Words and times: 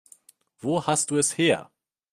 Wo 0.61 0.87
hast 0.87 1.11
du 1.11 1.17
es 1.19 1.37
her? 1.37 1.69